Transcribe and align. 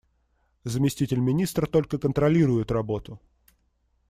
Заместитель 0.63 1.19
министра 1.19 1.67
только 1.67 1.99
контролирует 1.99 2.71
работу. 2.71 3.21